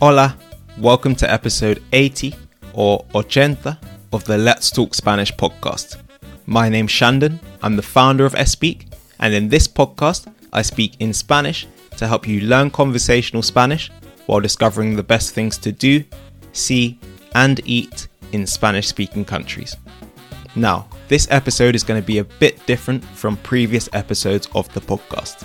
Hola, 0.00 0.34
welcome 0.78 1.14
to 1.16 1.30
episode 1.30 1.82
80 1.92 2.34
or 2.72 3.04
80 3.14 3.76
of 4.14 4.24
the 4.24 4.38
Let's 4.38 4.70
Talk 4.70 4.94
Spanish 4.94 5.30
podcast. 5.30 5.98
My 6.46 6.70
name's 6.70 6.90
Shandon, 6.90 7.38
I'm 7.62 7.76
the 7.76 7.82
founder 7.82 8.24
of 8.24 8.32
Espeak, 8.32 8.90
and 9.18 9.34
in 9.34 9.50
this 9.50 9.68
podcast, 9.68 10.32
I 10.54 10.62
speak 10.62 10.94
in 11.00 11.12
Spanish 11.12 11.66
to 11.98 12.08
help 12.08 12.26
you 12.26 12.40
learn 12.40 12.70
conversational 12.70 13.42
Spanish 13.42 13.90
while 14.24 14.40
discovering 14.40 14.96
the 14.96 15.02
best 15.02 15.34
things 15.34 15.58
to 15.58 15.70
do, 15.70 16.02
see, 16.54 16.98
and 17.34 17.60
eat 17.66 18.08
in 18.32 18.46
Spanish 18.46 18.88
speaking 18.88 19.26
countries. 19.26 19.76
Now, 20.56 20.88
this 21.08 21.28
episode 21.30 21.74
is 21.74 21.84
going 21.84 22.00
to 22.00 22.06
be 22.06 22.20
a 22.20 22.24
bit 22.24 22.64
different 22.64 23.04
from 23.04 23.36
previous 23.36 23.86
episodes 23.92 24.48
of 24.54 24.72
the 24.72 24.80
podcast. 24.80 25.44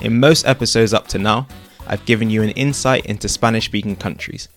In 0.00 0.18
most 0.18 0.46
episodes 0.46 0.94
up 0.94 1.06
to 1.08 1.18
now, 1.18 1.46
I've 1.88 2.04
given 2.04 2.28
you 2.28 2.42
an 2.42 2.50
insight 2.50 3.06
into 3.06 3.28
Spanish 3.28 3.64
speaking 3.64 3.96
countries, 3.96 4.50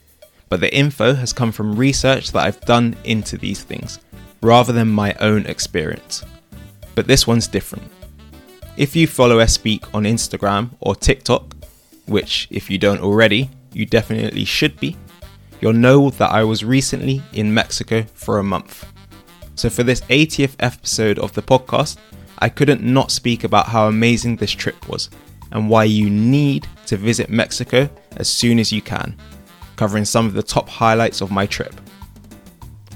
but 0.50 0.60
the 0.60 0.76
info 0.76 1.14
has 1.14 1.32
come 1.32 1.54
from 1.54 1.78
research 1.78 2.34
that 2.34 2.46
I've 2.46 2.60
done 2.62 2.98
into 3.06 3.38
these 3.38 3.64
things, 3.64 4.00
rather 4.42 4.74
than 4.74 4.90
my 4.90 5.14
own 5.22 5.46
experience. 5.46 6.26
But 6.94 7.08
this 7.08 7.26
one's 7.26 7.48
different. 7.48 7.90
If 8.76 8.98
you 8.98 9.08
follow 9.08 9.38
Espeak 9.38 9.86
on 9.94 10.04
Instagram 10.04 10.72
or 10.82 10.94
TikTok, 10.94 11.56
which, 12.06 12.50
if 12.52 12.70
you 12.70 12.78
don't 12.78 13.00
already, 13.00 13.50
you 13.72 13.86
definitely 13.86 14.44
should 14.44 14.78
be, 14.82 14.98
you'll 15.62 15.72
know 15.72 16.10
that 16.10 16.32
I 16.32 16.44
was 16.44 16.66
recently 16.66 17.22
in 17.32 17.54
Mexico 17.54 18.04
for 18.14 18.40
a 18.40 18.44
month. 18.44 18.86
So, 19.56 19.70
for 19.70 19.84
this 19.84 20.02
80th 20.02 20.56
episode 20.60 21.18
of 21.20 21.32
the 21.34 21.42
podcast, 21.42 21.98
I 22.40 22.50
couldn't 22.50 22.82
not 22.82 23.12
speak 23.12 23.46
about 23.46 23.68
how 23.68 23.88
amazing 23.88 24.36
this 24.36 24.52
trip 24.52 24.90
was 24.90 25.10
and 25.52 25.70
why 25.70 25.84
you 25.84 26.10
need 26.10 26.68
to 26.86 26.98
visit 26.98 27.30
Mexico 27.30 27.90
as 28.18 28.28
soon 28.28 28.60
as 28.60 28.72
you 28.72 28.82
can, 28.82 29.16
covering 29.76 30.06
some 30.06 30.26
of 30.26 30.34
the 30.34 30.44
top 30.44 30.70
highlights 30.70 31.22
of 31.22 31.32
my 31.32 31.46
trip. 31.46 31.74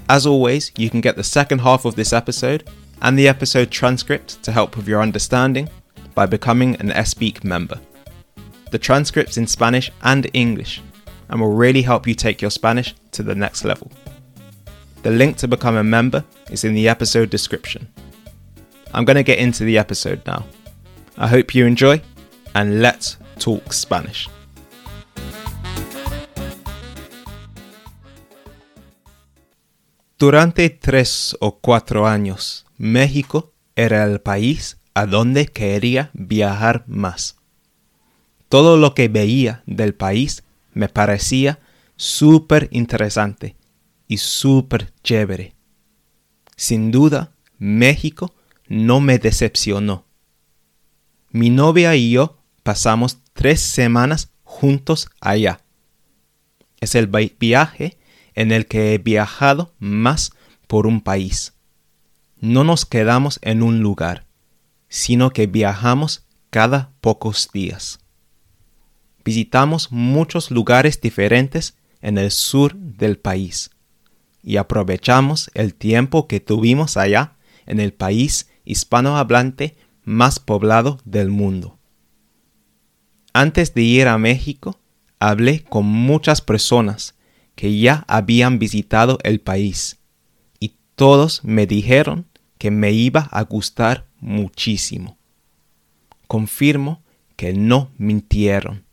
As 0.08 0.26
always, 0.26 0.70
you 0.76 0.88
can 0.88 1.00
get 1.00 1.16
the 1.16 1.24
second 1.24 1.60
half 1.60 1.84
of 1.84 1.96
this 1.96 2.12
episode 2.12 2.68
and 3.02 3.18
the 3.18 3.28
episode 3.28 3.70
transcript 3.70 4.42
to 4.42 4.52
help 4.52 4.76
with 4.76 4.88
your 4.88 5.02
understanding 5.02 5.68
by 6.14 6.26
becoming 6.26 6.76
an 6.76 6.90
Espeak 6.90 7.44
member. 7.44 7.80
The 8.70 8.78
transcript's 8.78 9.36
in 9.36 9.46
Spanish 9.46 9.90
and 10.02 10.28
English 10.32 10.80
and 11.28 11.40
will 11.40 11.54
really 11.54 11.82
help 11.82 12.06
you 12.06 12.14
take 12.14 12.40
your 12.40 12.50
Spanish 12.50 12.94
to 13.12 13.22
the 13.22 13.34
next 13.34 13.64
level. 13.64 13.90
The 15.02 15.10
link 15.10 15.36
to 15.38 15.48
become 15.48 15.76
a 15.76 15.84
member 15.84 16.24
is 16.50 16.64
in 16.64 16.74
the 16.74 16.88
episode 16.88 17.30
description. 17.30 17.88
I'm 18.92 19.04
going 19.04 19.16
to 19.16 19.22
get 19.22 19.38
into 19.38 19.64
the 19.64 19.78
episode 19.78 20.22
now. 20.26 20.44
I 21.18 21.28
hope 21.28 21.54
you 21.54 21.66
enjoy, 21.66 22.00
and 22.56 22.80
let's 22.80 23.18
talk 23.38 23.70
Spanish. 23.70 24.30
Durante 30.18 30.70
tres 30.70 31.36
o 31.40 31.58
cuatro 31.58 32.06
años, 32.06 32.64
México 32.78 33.52
era 33.74 34.04
el 34.04 34.22
país 34.22 34.78
a 34.94 35.04
donde 35.04 35.46
quería 35.46 36.10
viajar 36.14 36.84
más. 36.86 37.36
Todo 38.48 38.78
lo 38.78 38.94
que 38.94 39.08
veía 39.08 39.62
del 39.66 39.94
país 39.94 40.42
me 40.72 40.88
parecía 40.88 41.58
súper 41.96 42.68
interesante 42.70 43.56
y 44.08 44.16
súper 44.16 44.94
chévere. 45.02 45.54
Sin 46.56 46.90
duda, 46.90 47.34
México 47.58 48.32
no 48.66 49.00
me 49.00 49.18
decepcionó. 49.18 50.06
Mi 51.30 51.50
novia 51.50 51.94
y 51.94 52.12
yo 52.12 52.35
pasamos 52.66 53.18
tres 53.32 53.60
semanas 53.60 54.32
juntos 54.42 55.08
allá. 55.20 55.60
Es 56.80 56.96
el 56.96 57.06
viaje 57.06 57.96
en 58.34 58.50
el 58.50 58.66
que 58.66 58.92
he 58.92 58.98
viajado 58.98 59.72
más 59.78 60.32
por 60.66 60.88
un 60.88 61.00
país. 61.00 61.54
No 62.40 62.64
nos 62.64 62.84
quedamos 62.84 63.38
en 63.42 63.62
un 63.62 63.82
lugar, 63.82 64.26
sino 64.88 65.30
que 65.30 65.46
viajamos 65.46 66.26
cada 66.50 66.90
pocos 67.00 67.50
días. 67.52 68.00
Visitamos 69.24 69.92
muchos 69.92 70.50
lugares 70.50 71.00
diferentes 71.00 71.76
en 72.02 72.18
el 72.18 72.32
sur 72.32 72.74
del 72.74 73.16
país 73.16 73.70
y 74.42 74.56
aprovechamos 74.56 75.52
el 75.54 75.72
tiempo 75.72 76.26
que 76.26 76.40
tuvimos 76.40 76.96
allá 76.96 77.36
en 77.64 77.78
el 77.78 77.92
país 77.92 78.50
hispanohablante 78.64 79.76
más 80.02 80.40
poblado 80.40 80.98
del 81.04 81.30
mundo. 81.30 81.75
Antes 83.38 83.74
de 83.74 83.82
ir 83.82 84.08
a 84.08 84.16
México, 84.16 84.80
hablé 85.18 85.62
con 85.62 85.84
muchas 85.84 86.40
personas 86.40 87.16
que 87.54 87.78
ya 87.78 88.02
habían 88.08 88.58
visitado 88.58 89.18
el 89.24 89.42
país 89.42 89.98
y 90.58 90.78
todos 90.94 91.44
me 91.44 91.66
dijeron 91.66 92.26
que 92.56 92.70
me 92.70 92.92
iba 92.92 93.28
a 93.30 93.42
gustar 93.42 94.06
muchísimo. 94.20 95.18
Confirmo 96.26 97.02
que 97.36 97.52
no 97.52 97.90
mintieron. 97.98 98.86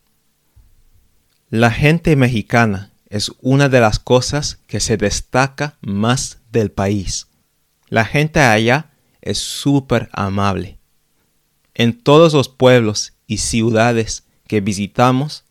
La 1.48 1.70
gente 1.70 2.14
mexicana 2.14 2.92
es 3.08 3.32
una 3.40 3.70
de 3.70 3.80
las 3.80 3.98
cosas 3.98 4.58
que 4.66 4.80
se 4.80 4.98
destaca 4.98 5.78
más 5.80 6.40
del 6.52 6.70
país. 6.70 7.28
La 7.88 8.04
gente 8.04 8.40
allá 8.40 8.90
es 9.22 9.38
súper 9.38 10.10
amable. 10.12 10.78
En 11.72 11.98
todos 11.98 12.34
los 12.34 12.50
pueblos 12.50 13.14
y 13.26 13.38
ciudades 13.38 14.23
que 14.46 14.60
visitamos, 14.60 15.44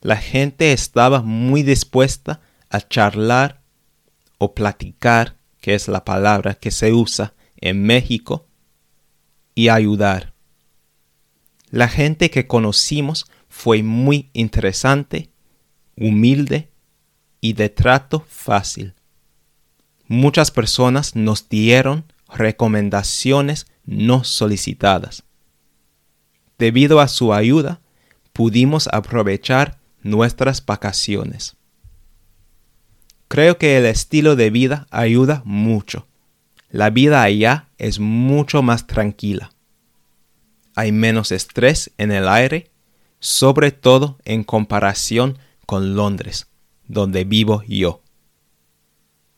la 0.00 0.16
gente 0.16 0.72
estaba 0.72 1.22
muy 1.22 1.62
dispuesta 1.62 2.40
a 2.70 2.80
charlar 2.80 3.62
o 4.38 4.54
platicar, 4.54 5.36
que 5.60 5.74
es 5.74 5.88
la 5.88 6.04
palabra 6.04 6.54
que 6.54 6.70
se 6.70 6.92
usa 6.92 7.34
en 7.56 7.84
México, 7.84 8.48
y 9.54 9.68
ayudar. 9.68 10.32
La 11.70 11.88
gente 11.88 12.30
que 12.30 12.46
conocimos 12.46 13.26
fue 13.48 13.82
muy 13.82 14.30
interesante, 14.32 15.30
humilde 15.96 16.70
y 17.40 17.52
de 17.52 17.68
trato 17.68 18.24
fácil. 18.28 18.94
Muchas 20.08 20.50
personas 20.50 21.14
nos 21.14 21.48
dieron 21.48 22.04
recomendaciones 22.28 23.66
no 23.84 24.24
solicitadas. 24.24 25.24
Debido 26.58 27.00
a 27.00 27.08
su 27.08 27.32
ayuda, 27.32 27.81
pudimos 28.32 28.88
aprovechar 28.88 29.78
nuestras 30.02 30.64
vacaciones. 30.64 31.56
Creo 33.28 33.56
que 33.58 33.78
el 33.78 33.86
estilo 33.86 34.36
de 34.36 34.50
vida 34.50 34.86
ayuda 34.90 35.42
mucho. 35.44 36.06
La 36.70 36.90
vida 36.90 37.22
allá 37.22 37.68
es 37.78 37.98
mucho 37.98 38.62
más 38.62 38.86
tranquila. 38.86 39.52
Hay 40.74 40.92
menos 40.92 41.32
estrés 41.32 41.90
en 41.98 42.12
el 42.12 42.28
aire, 42.28 42.70
sobre 43.20 43.72
todo 43.72 44.18
en 44.24 44.42
comparación 44.42 45.38
con 45.66 45.94
Londres, 45.96 46.48
donde 46.88 47.24
vivo 47.24 47.62
yo. 47.66 48.02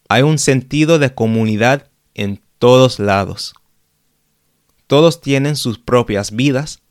Hay 0.09 0.23
un 0.23 0.39
sentido 0.39 0.99
de 0.99 1.15
comunidad 1.15 1.91
en 2.15 2.41
todos 2.59 2.99
lados. 2.99 3.55
Todos 4.87 5.21
tienen 5.21 5.57
sus 5.57 5.79
propias 5.79 6.31
vidas 6.31 6.84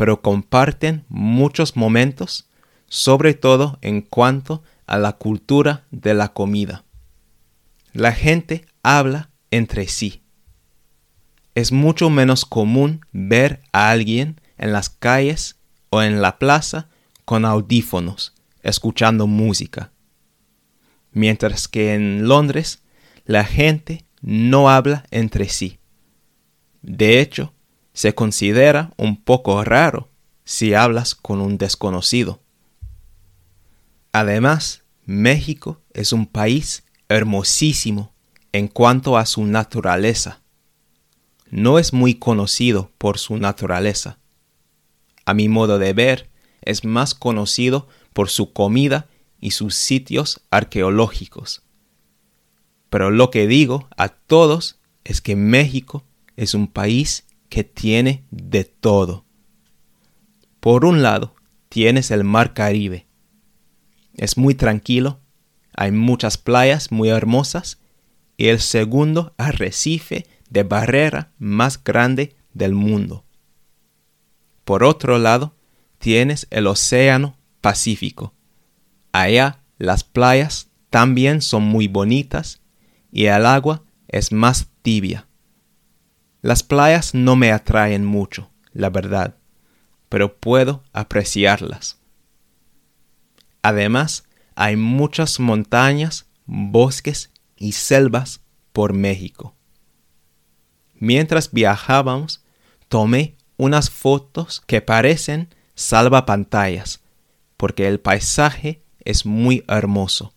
pero 0.00 0.22
comparten 0.22 1.04
muchos 1.10 1.76
momentos, 1.76 2.48
sobre 2.88 3.34
todo 3.34 3.78
en 3.82 4.00
cuanto 4.00 4.62
a 4.86 4.96
la 4.96 5.12
cultura 5.12 5.84
de 5.90 6.14
la 6.14 6.32
comida. 6.32 6.86
La 7.92 8.12
gente 8.12 8.64
habla 8.82 9.28
entre 9.50 9.88
sí. 9.88 10.22
Es 11.54 11.70
mucho 11.70 12.08
menos 12.08 12.46
común 12.46 13.04
ver 13.12 13.60
a 13.72 13.90
alguien 13.90 14.40
en 14.56 14.72
las 14.72 14.88
calles 14.88 15.56
o 15.90 16.00
en 16.00 16.22
la 16.22 16.38
plaza 16.38 16.88
con 17.26 17.44
audífonos, 17.44 18.32
escuchando 18.62 19.26
música. 19.26 19.92
Mientras 21.12 21.68
que 21.68 21.92
en 21.92 22.26
Londres 22.26 22.82
la 23.26 23.44
gente 23.44 24.06
no 24.22 24.70
habla 24.70 25.04
entre 25.10 25.50
sí. 25.50 25.78
De 26.80 27.20
hecho, 27.20 27.52
se 27.92 28.14
considera 28.14 28.92
un 28.96 29.22
poco 29.22 29.62
raro 29.64 30.08
si 30.44 30.74
hablas 30.74 31.14
con 31.14 31.40
un 31.40 31.58
desconocido. 31.58 32.40
Además, 34.12 34.82
México 35.04 35.80
es 35.92 36.12
un 36.12 36.26
país 36.26 36.84
hermosísimo 37.08 38.12
en 38.52 38.68
cuanto 38.68 39.16
a 39.16 39.26
su 39.26 39.44
naturaleza. 39.44 40.40
No 41.50 41.78
es 41.78 41.92
muy 41.92 42.14
conocido 42.14 42.92
por 42.98 43.18
su 43.18 43.36
naturaleza. 43.36 44.18
A 45.24 45.34
mi 45.34 45.48
modo 45.48 45.78
de 45.78 45.92
ver, 45.92 46.30
es 46.62 46.84
más 46.84 47.14
conocido 47.14 47.88
por 48.12 48.28
su 48.28 48.52
comida 48.52 49.08
y 49.40 49.52
sus 49.52 49.74
sitios 49.74 50.42
arqueológicos. 50.50 51.62
Pero 52.88 53.10
lo 53.10 53.30
que 53.30 53.46
digo 53.46 53.88
a 53.96 54.08
todos 54.08 54.80
es 55.04 55.20
que 55.20 55.36
México 55.36 56.04
es 56.36 56.54
un 56.54 56.66
país 56.66 57.24
que 57.50 57.64
tiene 57.64 58.24
de 58.30 58.64
todo. 58.64 59.26
Por 60.60 60.86
un 60.86 61.02
lado, 61.02 61.34
tienes 61.68 62.10
el 62.10 62.24
mar 62.24 62.54
Caribe. 62.54 63.06
es 64.14 64.38
muy 64.38 64.54
tranquilo, 64.54 65.20
hay 65.74 65.92
muchas 65.92 66.38
playas 66.38 66.92
muy 66.92 67.08
hermosas 67.08 67.78
y 68.36 68.48
el 68.48 68.60
segundo 68.60 69.34
arrecife 69.36 70.26
de 70.48 70.62
barrera 70.62 71.32
más 71.38 71.82
grande 71.82 72.36
del 72.52 72.74
mundo. 72.74 73.24
Por 74.64 74.84
otro 74.84 75.18
lado, 75.18 75.54
tienes 75.98 76.46
el 76.50 76.66
Océano 76.66 77.36
Pacífico. 77.60 78.34
Allá 79.12 79.62
las 79.78 80.04
playas 80.04 80.68
también 80.90 81.40
son 81.40 81.64
muy 81.64 81.88
bonitas 81.88 82.60
y 83.10 83.26
el 83.26 83.46
agua 83.46 83.82
es 84.08 84.32
más 84.32 84.68
tibia. 84.82 85.26
Las 86.42 86.62
playas 86.62 87.14
no 87.14 87.36
me 87.36 87.52
atraen 87.52 88.04
mucho, 88.04 88.50
la 88.72 88.88
verdad, 88.90 89.36
pero 90.08 90.36
puedo 90.38 90.82
apreciarlas. 90.92 91.98
Además, 93.62 94.24
hay 94.54 94.76
muchas 94.76 95.38
montañas, 95.38 96.26
bosques 96.46 97.30
y 97.56 97.72
selvas 97.72 98.40
por 98.72 98.94
México. 98.94 99.54
Mientras 100.94 101.52
viajábamos, 101.52 102.42
tomé 102.88 103.36
unas 103.56 103.90
fotos 103.90 104.62
que 104.66 104.80
parecen 104.80 105.54
salvapantallas, 105.74 107.00
porque 107.56 107.86
el 107.86 108.00
paisaje 108.00 108.82
es 109.04 109.26
muy 109.26 109.64
hermoso. 109.68 110.34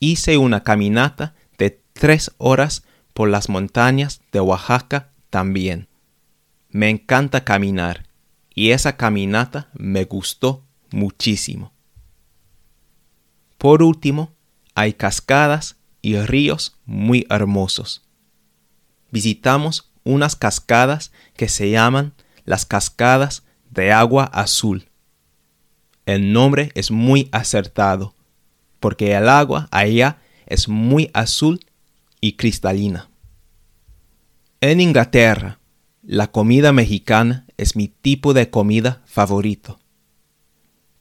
Hice 0.00 0.36
una 0.36 0.62
caminata 0.62 1.34
de 1.58 1.82
tres 1.92 2.32
horas 2.38 2.84
por 3.16 3.30
las 3.30 3.48
montañas 3.48 4.20
de 4.30 4.40
Oaxaca 4.40 5.08
también. 5.30 5.88
Me 6.68 6.90
encanta 6.90 7.44
caminar 7.44 8.06
y 8.54 8.72
esa 8.72 8.98
caminata 8.98 9.70
me 9.72 10.04
gustó 10.04 10.66
muchísimo. 10.90 11.72
Por 13.56 13.82
último, 13.82 14.34
hay 14.74 14.92
cascadas 14.92 15.76
y 16.02 16.18
ríos 16.18 16.76
muy 16.84 17.26
hermosos. 17.30 18.02
Visitamos 19.10 19.90
unas 20.04 20.36
cascadas 20.36 21.10
que 21.38 21.48
se 21.48 21.70
llaman 21.70 22.12
las 22.44 22.66
cascadas 22.66 23.44
de 23.70 23.92
agua 23.92 24.24
azul. 24.24 24.90
El 26.04 26.34
nombre 26.34 26.70
es 26.74 26.90
muy 26.90 27.30
acertado, 27.32 28.14
porque 28.78 29.14
el 29.14 29.30
agua 29.30 29.68
allá 29.70 30.18
es 30.44 30.68
muy 30.68 31.10
azul 31.14 31.60
y 32.20 32.32
cristalina. 32.32 33.08
En 34.60 34.80
Inglaterra, 34.80 35.58
la 36.02 36.30
comida 36.30 36.72
mexicana 36.72 37.46
es 37.56 37.76
mi 37.76 37.88
tipo 37.88 38.34
de 38.34 38.50
comida 38.50 39.02
favorito, 39.06 39.80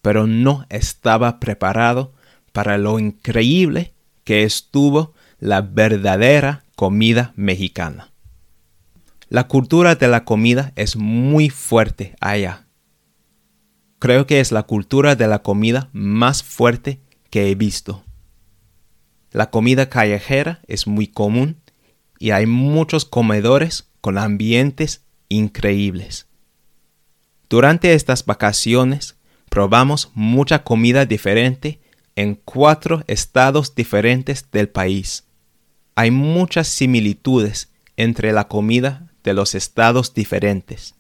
pero 0.01 0.27
no 0.27 0.65
estaba 0.69 1.39
preparado 1.39 2.13
para 2.51 2.77
lo 2.77 2.99
increíble 2.99 3.93
que 4.23 4.43
estuvo 4.43 5.13
la 5.39 5.61
verdadera 5.61 6.63
comida 6.75 7.33
mexicana. 7.35 8.11
La 9.29 9.47
cultura 9.47 9.95
de 9.95 10.07
la 10.07 10.23
comida 10.23 10.71
es 10.75 10.95
muy 10.95 11.49
fuerte 11.49 12.15
allá. 12.21 12.67
Creo 13.99 14.27
que 14.27 14.39
es 14.39 14.51
la 14.51 14.63
cultura 14.63 15.15
de 15.15 15.27
la 15.27 15.39
comida 15.39 15.89
más 15.91 16.43
fuerte 16.43 17.01
que 17.29 17.49
he 17.49 17.55
visto. 17.55 18.04
La 19.35 19.49
comida 19.49 19.89
callejera 19.89 20.61
es 20.65 20.87
muy 20.87 21.07
común 21.07 21.57
y 22.19 22.31
hay 22.31 22.45
muchos 22.45 23.03
comedores 23.03 23.89
con 23.99 24.17
ambientes 24.17 25.03
increíbles. 25.27 26.27
Durante 27.49 27.95
estas 27.95 28.25
vacaciones 28.25 29.17
probamos 29.49 30.09
mucha 30.13 30.63
comida 30.63 31.05
diferente 31.05 31.81
en 32.15 32.35
cuatro 32.35 33.03
estados 33.07 33.75
diferentes 33.75 34.49
del 34.51 34.69
país. 34.69 35.25
Hay 35.95 36.11
muchas 36.11 36.69
similitudes 36.69 37.73
entre 37.97 38.31
la 38.31 38.47
comida 38.47 39.11
de 39.25 39.33
los 39.33 39.53
estados 39.53 40.13
diferentes, 40.13 40.95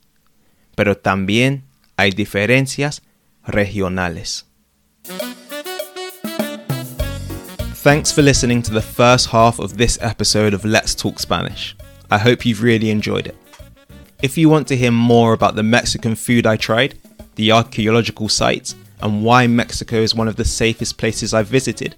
pero 0.75 0.97
también 0.97 1.63
hay 1.95 2.11
diferencias 2.11 3.01
regionales. 3.45 4.45
Thanks 7.85 8.11
for 8.11 8.23
listening 8.23 8.63
to 8.63 8.73
the 8.73 8.81
first 8.81 9.27
half 9.27 9.59
of 9.59 9.77
this 9.77 9.99
episode 10.01 10.55
of 10.55 10.65
Let's 10.65 10.95
Talk 10.95 11.19
Spanish. 11.19 11.75
I 12.09 12.17
hope 12.17 12.43
you've 12.43 12.63
really 12.63 12.89
enjoyed 12.89 13.27
it. 13.27 13.37
If 14.23 14.39
you 14.39 14.49
want 14.49 14.67
to 14.69 14.75
hear 14.75 14.89
more 14.89 15.33
about 15.33 15.55
the 15.55 15.61
Mexican 15.61 16.15
food 16.15 16.47
I 16.47 16.57
tried, 16.57 16.97
the 17.35 17.51
archaeological 17.51 18.27
sites, 18.27 18.73
and 19.03 19.23
why 19.23 19.45
Mexico 19.45 19.97
is 19.97 20.15
one 20.15 20.27
of 20.27 20.35
the 20.35 20.43
safest 20.43 20.97
places 20.97 21.31
I've 21.31 21.45
visited, 21.45 21.95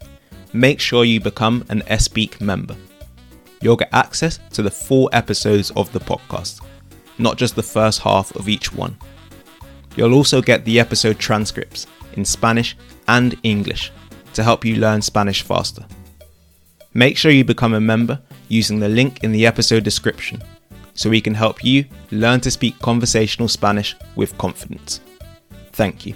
make 0.52 0.82
sure 0.82 1.06
you 1.06 1.22
become 1.22 1.64
an 1.70 1.84
SPEAK 1.90 2.42
member. 2.42 2.76
You'll 3.62 3.78
get 3.78 3.94
access 3.94 4.42
to 4.52 4.62
the 4.62 4.70
full 4.70 5.10
episodes 5.14 5.72
of 5.72 5.90
the 5.94 6.02
podcast, 6.02 6.60
not 7.18 7.38
just 7.38 7.56
the 7.56 7.64
first 7.64 8.02
half 8.02 8.36
of 8.36 8.50
each 8.50 8.74
one. 8.74 8.98
You'll 9.96 10.16
also 10.16 10.42
get 10.42 10.66
the 10.66 10.82
episode 10.82 11.18
transcripts 11.18 11.88
in 12.12 12.26
Spanish 12.26 12.76
and 13.08 13.38
English 13.44 13.94
to 14.34 14.44
help 14.44 14.66
you 14.66 14.76
learn 14.76 15.02
Spanish 15.02 15.42
faster. 15.42 15.86
Make 16.94 17.18
sure 17.18 17.32
you 17.32 17.44
become 17.44 17.74
a 17.74 17.82
member 17.82 18.20
using 18.48 18.80
the 18.80 18.90
link 18.90 19.24
in 19.24 19.32
the 19.32 19.46
episode 19.46 19.84
description 19.84 20.42
so 20.94 21.10
we 21.10 21.22
can 21.22 21.34
help 21.34 21.64
you 21.64 21.86
learn 22.12 22.42
to 22.42 22.52
speak 22.52 22.80
conversational 22.80 23.48
Spanish 23.48 23.96
with 24.16 24.38
confidence. 24.38 25.00
Thank 25.74 26.06
you. 26.06 26.16